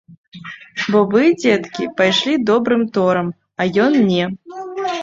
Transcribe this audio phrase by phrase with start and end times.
[0.95, 4.25] Бо вы, дзеткі, пайшлі добрым торам, а ён не.